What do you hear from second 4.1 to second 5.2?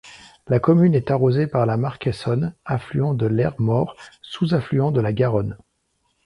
sous-affluent de la